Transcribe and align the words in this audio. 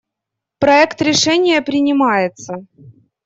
Проект 0.57 0.99
решения 1.03 1.61
принимается. 1.61 2.65